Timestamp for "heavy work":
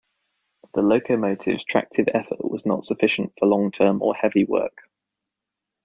4.15-4.89